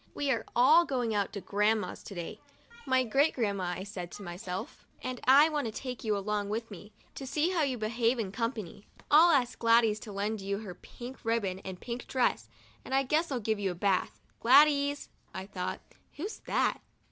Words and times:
We 0.15 0.31
are 0.31 0.43
all 0.55 0.83
going 0.83 1.13
out 1.13 1.31
to 1.33 1.41
Grandma's 1.41 2.01
to 2.05 2.15
day 2.15 2.39
('my 2.87 3.03
Great 3.03 3.35
Grandmother,' 3.35 3.81
I 3.81 3.83
said 3.83 4.09
to 4.13 4.23
myself), 4.23 4.83
and 5.03 5.19
I 5.25 5.47
want 5.49 5.65
to 5.67 5.71
take 5.71 6.03
you 6.03 6.17
along 6.17 6.49
with 6.49 6.71
me, 6.71 6.91
to 7.13 7.27
see 7.27 7.51
how 7.51 7.61
you 7.61 7.77
behave 7.77 8.17
in 8.17 8.31
com 8.31 8.51
pany. 8.51 8.85
I'll 9.11 9.29
ask 9.29 9.59
Gladys 9.59 9.99
to 9.99 10.11
lend 10.11 10.41
you 10.41 10.57
her 10.57 10.73
pink 10.73 11.23
ribbon 11.23 11.59
and 11.59 11.79
pink 11.79 12.07
dress, 12.07 12.49
and 12.83 12.95
I 12.95 13.03
guess 13.03 13.31
I'll 13.31 13.39
give 13.39 13.59
you 13.59 13.69
a 13.69 13.75
bath." 13.75 14.19
'Gladys?" 14.39 15.09
thought 15.35 15.81
I," 15.93 15.95
who's 16.17 16.39
that?" 16.47 16.81